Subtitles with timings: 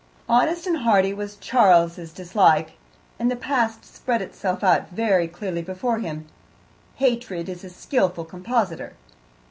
[0.27, 2.71] Honest and hearty was Charles's dislike,
[3.19, 6.25] and the past spread itself out very clearly before him;
[6.95, 8.93] hatred is a skilful compositor.